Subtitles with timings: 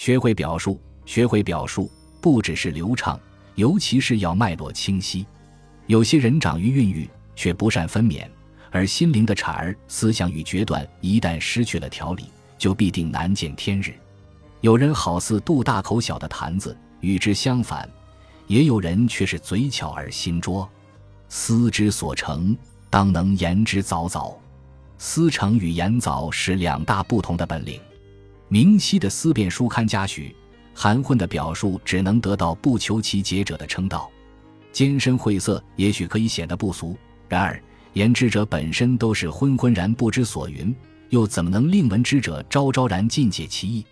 [0.00, 1.90] 学会表述，学会表述，
[2.22, 3.20] 不只是流畅，
[3.56, 5.26] 尤其是要脉络清晰。
[5.88, 8.26] 有些人长于孕育，却不善分娩，
[8.70, 13.92] 而心灵的产儿思想与决断一旦失去了条理，就必定难见天日。
[14.62, 17.86] 有人好似肚大口小的坛子，与之相反；
[18.46, 20.66] 也有人却是嘴巧而心拙。
[21.28, 22.56] 思之所成，
[22.88, 24.34] 当能言之凿凿。
[24.96, 27.78] 思成与言凿是两大不同的本领。
[28.52, 30.34] 明晰的思辨书刊嘉许，
[30.74, 34.10] 含混的表述只能得到不求其解者的称道。
[34.72, 40.74] 艰深晦涩也许可以显得不俗，然而言之者本身都是昏昏然不知所云，
[41.10, 43.86] 又怎么能令闻之者昭昭然尽解其意？